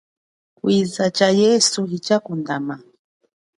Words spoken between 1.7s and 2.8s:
hitshakundama.